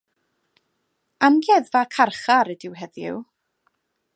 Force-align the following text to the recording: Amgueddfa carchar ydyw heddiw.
Amgueddfa 1.27 1.81
carchar 1.99 2.51
ydyw 2.55 2.73
heddiw. 2.81 3.21